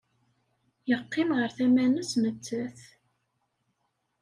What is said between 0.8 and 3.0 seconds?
Yeqqim ɣer tama-nnes nettat.